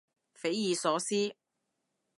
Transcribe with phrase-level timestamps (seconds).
[0.33, 1.35] 匪夷所思